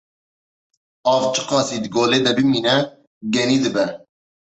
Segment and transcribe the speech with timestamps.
[1.13, 2.77] Av çi qasî di golê de bimîne,
[3.33, 3.85] genî dibe.